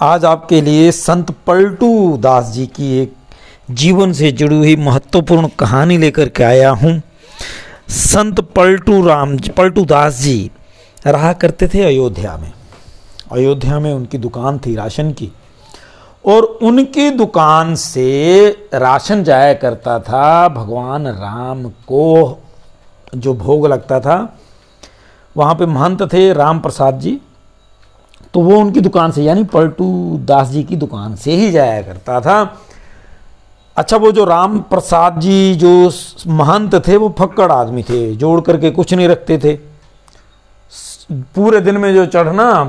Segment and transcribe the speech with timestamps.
[0.00, 3.14] आज आपके लिए संत पलटू दास जी की एक
[3.70, 7.02] जीवन से जुड़ी हुई महत्वपूर्ण कहानी लेकर के आया हूँ।
[7.88, 10.50] संत पलटू राम पलटू दास जी
[11.06, 12.52] रहा करते थे अयोध्या में।
[13.32, 15.32] अयोध्या में उनकी दुकान थी राशन की।
[16.26, 22.38] और उनकी दुकान से राशन जाया करता था, भगवान राम को
[23.14, 24.38] जो भोग लगता था,
[25.36, 27.20] वहाँ पे महंत थे राम प्रसाद जी।
[28.34, 32.20] तो वो उनकी दुकान से, यानी पलटू दास जी की दुकान से ही जाया करता
[32.20, 32.56] था।
[33.76, 35.90] अच्छा वो जो राम प्रसाद जी जो
[36.26, 39.54] महंत थे, वो फक्कड़ आदमी थे, जोड़ करके कुछ नहीं रखते थे।
[41.34, 42.64] पूरे दिन में जो चढ़ना,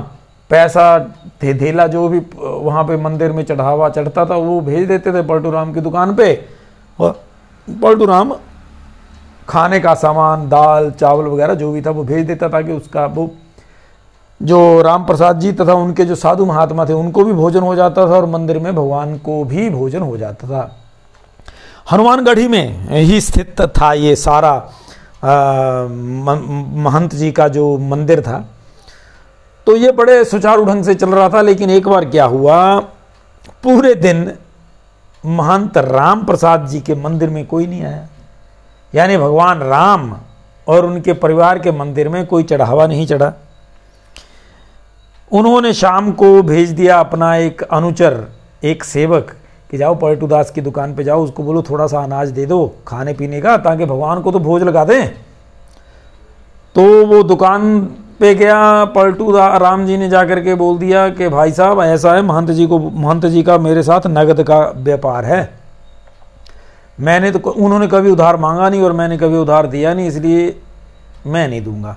[0.50, 0.98] पैसा,
[1.42, 5.22] थे धेला जो भी, वहाँ पे मंदिर में चढ़ावा चढ़ता था, वो भेज देते थे
[5.22, 6.46] पलटू राम की दुकान पे।
[6.98, 7.20] और
[7.68, 8.34] पलटू राम
[9.48, 13.06] खाने का सामान, दाल, चावल वगैरह जो भी था, वो भेज देता था कि उसका,
[13.06, 13.30] वो
[14.40, 18.06] जो राम प्रसाद जी तथा उनके जो साधु महात्मा थे, उनको भी भोजन हो जाता
[18.06, 20.76] था और मंदिर में भगवान को भी भोजन हो जाता था।
[21.90, 24.54] हनुमानगढ़ी में ही स्थित था ये सारा
[26.84, 28.44] महंत जी का जो मंदिर था।
[29.66, 32.78] तो ये बड़े सुचारू ढंग से चल रहा था, लेकिन एक बार क्या हुआ,
[33.62, 34.30] पूरे दिन
[35.24, 38.06] महंत राम प्रसाद जी के मंदिर में कोई नहीं आया।
[38.92, 40.14] यानी भगवान राम
[40.66, 43.32] और उनके परिवार के मंदिर में कोई चढ़ावा नहीं चढ़ा।
[45.30, 48.24] उन्होंने शाम को भेज दिया अपना एक अनुचर,
[48.64, 49.34] एक सेवक,
[49.70, 52.66] कि जाओ पलटू दास की दुकान पे जाओ, उसको बोलो थोड़ा सा अनाज दे दो
[52.86, 55.08] खाने पीने का, ताकि भगवान को तो भोज लगा दें।
[56.74, 57.80] तो वो दुकान
[58.20, 62.22] पे गया, पलटू राम जी ने जाकर के बोल दिया कि भाई साहब, ऐसा है,
[62.22, 65.48] महंत जी को, महंत जी का मेरे साथ नगद का व्यापार है।
[66.98, 70.56] मैंने तो उन्होंने कभी उधार मांगा नहीं और मैंने कभी उधार दिया नहीं, इसलिए
[71.26, 71.96] मैं नहीं दूँगा।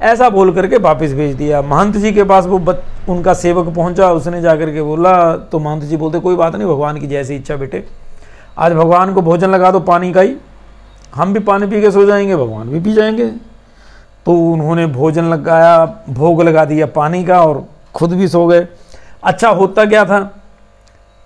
[0.00, 4.10] ऐसा बोल करके वापस भेज दिया। महंत जी के पास वो बत, उनका सेवक पहुँचा
[4.12, 7.56] उसने जाकर के बोला तो महंत जी बोलते कोई बात नहीं भगवान की जैसी इच्छा
[7.56, 7.84] बेटे।
[8.58, 10.36] आज भगवान को भोजन लगा दो पानी का ही।
[11.14, 13.26] हम भी पानी पी के सो जाएँगे भगवान भी पी जाएँगे।
[14.26, 17.64] तो उन्होंने भोजन लगाया भोग लगा दिया पानी का और
[17.94, 18.66] खुद भी सो गए।
[19.24, 20.20] अच्छा होता क्या था?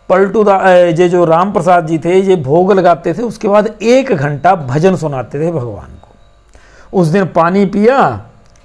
[0.09, 4.55] पलटू ये जो राम प्रसाद जी थे ये भोग लगाते थे उसके बाद एक घंटा
[4.57, 7.99] भजन सुनाते थे भगवान को। उस दिन पानी पिया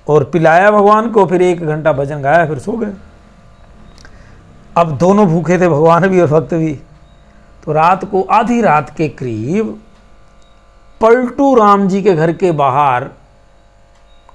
[0.10, 2.94] और पिलाया भगवान को, फिर एक घंटा भजन गाया, फिर सो गए।
[4.78, 6.80] अब दोनों भूखे थे, भगवान भी और भक्त भी।
[7.66, 9.82] तो रात को, आधी रात के करीब,
[11.02, 13.04] पलटू राम जी के घर के बाहर,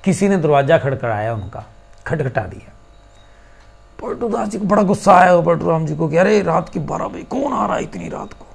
[0.05, 1.65] किसी ने दरवाज़ा खड़खड़ाया उनका,
[2.06, 2.72] खटखटा दिया।
[4.03, 6.78] पलटू दास जी को बड़ा गुस्सा आया पलटू राम जी को कि, अरे, रात की
[6.78, 8.47] बारह बजे कौन आ रहा है इतनी रात को?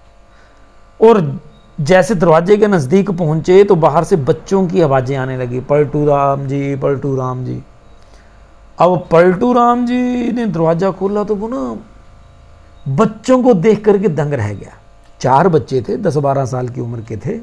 [1.07, 1.39] और
[1.77, 6.47] जैसे दरवाजे के नज़दीक पहुँचे तो बाहर से बच्चों की आवाज़ें आने लगी, पलटू राम
[6.47, 7.61] जी, पलटू राम जी।
[8.79, 11.77] अब पलटू राम जी ने दरवाज़ा खोला तो वो ना
[12.95, 14.73] बच्चों को देख करके दंग रह गया।
[15.21, 17.39] चार बच्चे थे, दस बारह साल की उम्र के थे।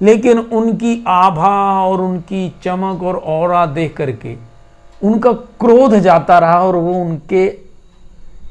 [0.00, 4.36] लेकिन उनकी आभा और उनकी चमक और और देख करके
[5.02, 7.46] उनका क्रोध जाता रहा और वो उनके,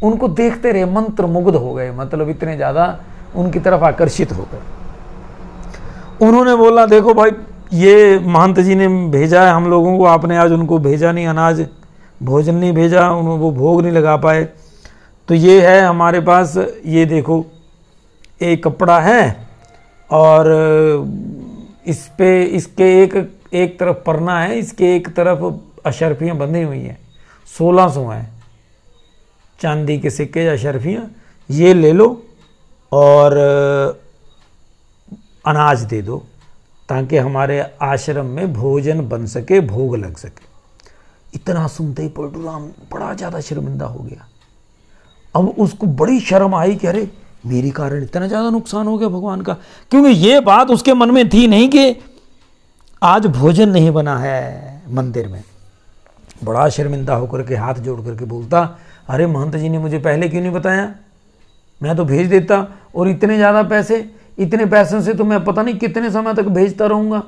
[0.03, 2.95] उनको देखते रहे मंत्र मुग्ध हो गए मतलब इतने ज़्यादा
[3.35, 4.61] उनकी तरफ़ आकर्षित हो गए।
[6.23, 7.31] उन्होंने बोला, देखो भाई,
[7.73, 11.65] ये महंत जी ने भेजा है हम लोगों को, आपने आज उनको भेजा नहीं, अनाज,
[12.21, 14.43] भोजन नहीं भेजा उन्होंने वो भोग नहीं लगा पाए।
[15.29, 17.45] तो ये है हमारे पास, ये देखो,
[18.41, 19.47] एक कपड़ा है
[20.09, 20.51] और
[21.87, 23.15] इस पे, इसके एक
[23.53, 25.43] एक तरफ़ परना है, इसके एक तरफ़
[25.87, 26.97] अशरफियाँ बंधी हुई हैं,
[27.49, 28.31] सोलह सौ हैं।
[29.59, 31.09] चांदी के सिक्के या अशरफियाँ,
[31.49, 32.07] ये ले लो
[32.91, 33.35] और
[35.45, 36.17] अनाज दे दो,
[36.89, 40.51] ताकि हमारे आश्रम में भोजन बन सके, भोग लग सके।
[41.33, 44.27] इतना सुनते ही पलटूराम बड़ा ज़्यादा शर्मिंदा हो गया।
[45.35, 47.09] अब उसको बड़ी शर्म आई कि अरे,
[47.45, 49.53] मेरे कारण इतना ज़्यादा नुकसान हो गया भगवान का।
[49.91, 51.95] क्योंकि ये बात उसके मन में थी नहीं कि
[53.01, 55.43] आज भोजन नहीं बना है मंदिर में।
[56.43, 58.59] बड़ा शर्मिंदा होकर के हाथ जोड़ करके बोलता,
[59.09, 60.93] अरे महंत जी ने मुझे पहले क्यों नहीं बताया?
[61.81, 63.99] मैं तो भेज देता और इतने ज़्यादा पैसे
[64.37, 67.23] इतने पैसों से तो मैं पता नहीं कितने समय तक भेजता रहूँगा।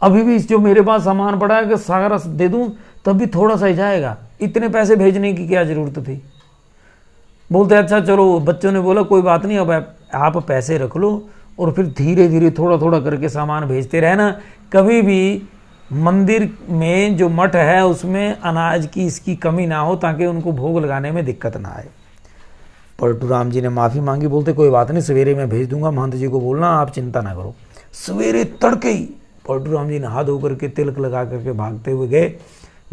[0.00, 2.68] अभी भी जो मेरे पास सामान पड़ा है कि सारा दे दूँ,
[3.04, 6.22] तब भी थोड़ा सा ही जाएगा। इतने पैसे भेजने की क्या ज़रूरत थी?
[7.50, 9.70] बोलते अच्छा चलो, बच्चों ने बोला, कोई बात नहीं, अब
[10.14, 14.30] आप पैसे रख लो और फिर धीरे धीरे थोड़ा थोड़ा करके सामान भेजते रहना।
[14.72, 15.42] कभी भी
[15.92, 20.78] मंदिर में जो मठ है, उसमें अनाज की इसकी कमी ना हो, ताकि उनको भोग
[20.80, 21.88] लगाने में दिक्कत ना आए।
[23.02, 26.14] पलटू राम जी ने माफ़ी मांगी, बोलते, कोई बात नहीं, सवेरे मैं भेज दूँगा, महंत
[26.14, 27.54] जी को बोलना, आप चिंता ना करो।
[28.06, 29.02] सवेरे तड़के ही
[29.48, 32.32] पलटू राम जी नहा धो करके तिलक लगा करके भागते हुए गए।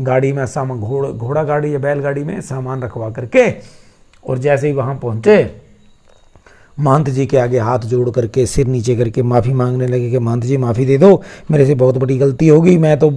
[0.02, 3.50] गाड़ी में सामान, घोड़ा घोड़ा गाड़ी या बैलगाड़ी में सामान रखवा करके
[4.24, 5.62] और जैसे ही वहाँ पहुँचे,
[6.78, 10.44] महंत जी के आगे हाथ जोड़ करके, सिर नीचे करके माफ़ी मांगने लगे कि, महंत
[10.44, 11.22] जी, माफ़ी दे दो,
[11.52, 13.10] मेरे से बहुत बड़ी गलती हो गई मैं तो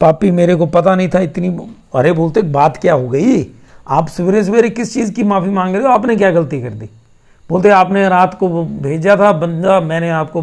[0.00, 1.48] पापी मेरे को पता नहीं था इतनी,
[1.94, 3.42] अरे बोलते, बात क्या हो गई?
[3.90, 5.88] आप सवेरे सवेरे किस चीज़ की माफ़ी मांग रहे हो?
[5.88, 6.88] आपने क्या गलती कर दी?
[7.50, 10.42] बोलते, आपने रात को भेजा था, बंदा, मैंने आपको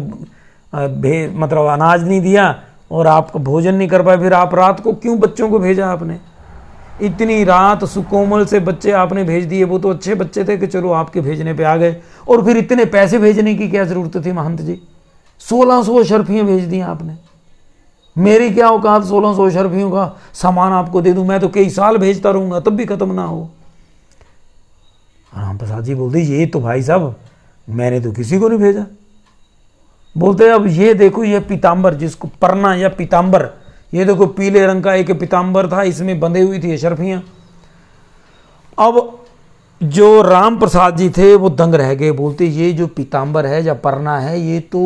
[0.72, 4.92] भे मतलब अनाज नहीं दिया और आप भोजन नहीं कर पाए, फिर आप रात को
[4.92, 6.18] क्यों बच्चों को भेजा आपने?
[7.02, 10.92] इतनी रात सुकोमल से बच्चे आपने भेज दिए, वो तो अच्छे बच्चे थे कि चलो
[10.92, 11.96] आपके भेजने पे आ गए।
[12.28, 14.80] और फिर इतने पैसे भेजने की क्या ज़रूरत थी महंत जी?
[15.40, 17.16] सोलह सौ शर्फियाँ भेज दी आपने।
[18.18, 21.26] मेरी क्या औकात सोलह सौ शर्फियों का सामान आपको दे दूँ?
[21.26, 23.48] मैं तो कई साल भेजता रहूँगा, तब भी खत्म ना हो।
[25.32, 27.14] राम प्रसाद जी बोलते, ये तो भाई साहब,
[27.68, 28.84] मैंने तो किसी को नहीं भेजा।
[30.16, 33.50] बोलते, अब ये देखो, ये पीताम्बर जिसको परना या पीताम्बर
[33.92, 37.22] ये देखो, पीले रंग का एक पीताम्बर था, इसमें बंधे हुई थी शर्फियाँ।
[38.78, 39.24] अब
[39.80, 43.74] जो राम प्रसाद जी थे, वो दंग रह गए। बोलते, ये जो पीताम्बर है या
[43.74, 44.80] परना है, ये तो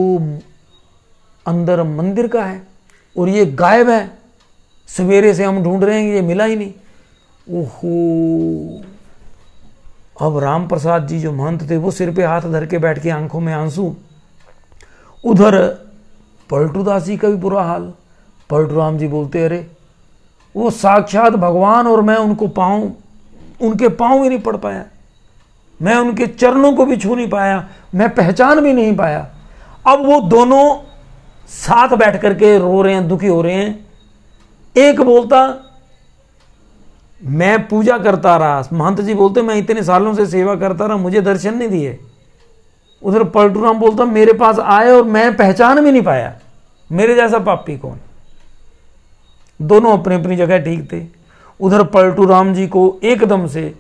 [1.47, 2.72] अंदर मंदिर का है।
[3.19, 4.19] और ये गायब है।
[4.89, 6.73] सवेरे से हम ढूंढ रहे हैं ये मिला ही नहीं।
[7.51, 8.83] ओहो।
[10.21, 13.11] अब राम प्रसाद जी जो महंत थे, वो सिर पे हाथ धर के बैठ के
[13.11, 13.97] आँखों में आँसू।
[15.25, 15.69] उधर
[16.51, 17.93] पलटूदास जी का भी बुरा हाल।
[18.51, 19.71] पलटू राम जी बोलते, अरे,
[20.57, 22.97] वो साक्षात भगवान और मैं उनको पाऊँ,
[23.61, 24.85] उनके पाँव भी नहीं पड़ पाया।
[25.83, 29.31] मैं उनके चरणों को भी छू नहीं पाया, मैं पहचान भी नहीं पाया।
[29.87, 30.92] अब वो दोनों
[31.53, 33.87] साथ बैठ करके रो रहे हैं, दुखी हो रहे हैं।
[34.77, 35.41] एक बोलता,
[37.23, 41.21] मैं पूजा करता रहा। महंत जी बोलते, मैं इतने सालों से सेवा करता रहा, मुझे
[41.21, 41.99] दर्शन नहीं दिए।
[43.03, 46.39] उधर पलटूराम बोलता, मेरे पास आए और मैं पहचान भी नहीं पाया।
[46.93, 47.99] मेरे जैसा पापी कौन?
[49.63, 51.07] दोनों अपनी अपनी जगह ठीक थे।
[51.61, 53.75] उधर पलटू राम जी को एकदम से,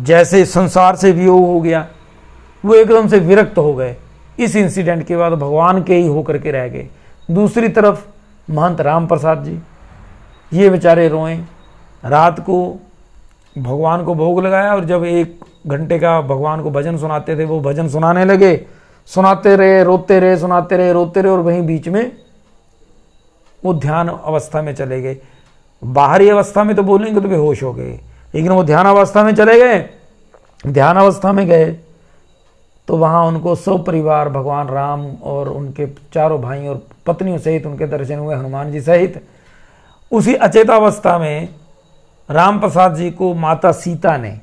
[0.00, 1.88] जैसे संसार से वियोग हो गया,
[2.64, 3.96] वो एकदम से विरक्त हो गए।
[4.38, 6.88] इस इंसिडेंट के बाद भगवान के ही होकर के रह गए।
[7.28, 8.04] दूसरी तरफ़
[8.48, 9.58] महंत राम प्रसाद जी,
[10.52, 11.34] ये बेचारे रोए।
[12.02, 12.58] रात को
[13.56, 17.60] भगवान को भोग लगाया और जब एक घंटे का भगवान को भजन सुनाते थे, वो
[17.60, 18.60] भजन सुनाने लगे।
[19.08, 22.12] सुनाते रहे, रोते रहे, सुनाते रहे, रोते रहे और वहीं बीच में
[23.62, 25.16] वो ध्यान अवस्था में चले गए।
[25.82, 27.90] बाहरी अवस्था में तो बोलेंगे तो बेहोश हो गए,
[28.34, 29.78] लेकिन वो ध्यान अवस्था में चले गए।
[30.64, 31.76] ध्यान अवस्था में गए।
[32.88, 37.86] तो वहाँ उनको सब परिवार भगवान राम और उनके चारों भाई और पत्नियों सहित उनके
[37.86, 39.22] दर्शन हुए हनुमान जी सहित।
[40.12, 41.48] उसी अचेतावस्था में
[42.28, 44.38] राम प्रसाद जी को माता सीता ने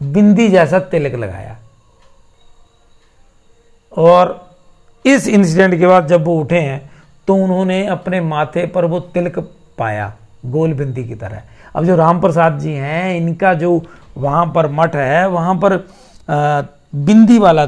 [0.00, 1.56] बिंदी जैसा तिलक लगाया।
[3.92, 4.40] और
[5.04, 6.90] इस इंसिडेंट के बाद जब वो उठे हैं
[7.28, 9.38] तो उन्होंने अपने माथे पर वो तिलक
[9.78, 10.12] पाया
[10.46, 11.42] गोल बिंदी की तरह।
[11.76, 13.82] अब जो राम प्रसाद जी हैं, इनका जो
[14.16, 15.76] वहाँ पर मठ है, वहाँ पर
[16.94, 17.66] बिंदी वाला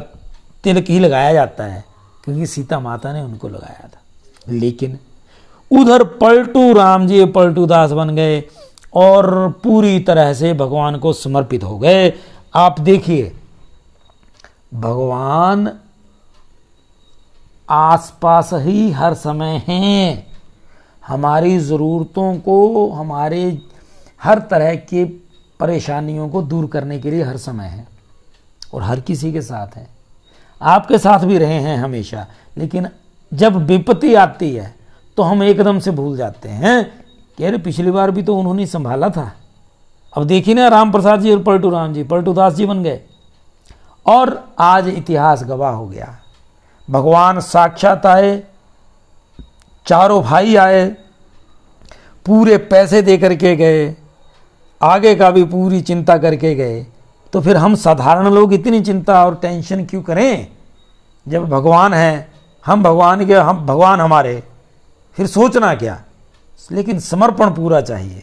[0.64, 1.84] तिलक ही लगाया जाता है,
[2.24, 4.00] क्योंकि सीता माता ने उनको लगाया था।
[4.48, 4.98] लेकिन
[5.70, 8.42] उधर पलटू राम जी, पलटू दास बन गए
[8.94, 12.12] और पूरी तरह से भगवान को समर्पित हो गए।
[12.54, 13.32] आप देखिए,
[14.74, 15.70] भगवान
[17.70, 20.26] आसपास ही हर समय हैं।
[21.06, 23.58] हमारी ज़रूरतों को, हमारे
[24.22, 25.04] हर तरह के
[25.60, 27.95] परेशानियों को दूर करने के लिए हर समय है।
[28.74, 29.86] और हर किसी के साथ है।
[30.62, 32.88] आपके साथ भी रहे हैं हमेशा, लेकिन
[33.34, 34.74] जब विपत्ति आती है
[35.16, 37.06] तो हम एकदम से भूल जाते हैं।
[37.38, 39.32] कि अरे, पिछली बार भी तो उन्होंने संभाला था।
[40.16, 43.00] अब देखिए ना राम प्रसाद जी और पलटू राम जी, पलटू दास जी बन गए।
[44.06, 46.18] और आज इतिहास गवाह हो गया।
[46.90, 48.42] भगवान साक्षात आए,
[49.86, 50.96] चारों भाई आए,
[52.26, 53.96] पूरे पैसे दे करके गए,
[54.82, 56.86] आगे का भी पूरी चिंता करके गए।
[57.36, 60.48] तो फिर हम साधारण लोग इतनी चिंता और टेंशन क्यों करें?
[61.28, 62.32] जब भगवान हैं,
[62.66, 64.42] हम भगवान के, हम, भगवान हमारे,
[65.14, 66.02] फिर सोचना क्या?
[66.72, 68.22] लेकिन समर्पण पूरा चाहिए।